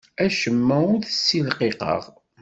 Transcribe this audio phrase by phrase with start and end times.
[0.25, 2.01] Acemma ur t-ssilqiqeɣ.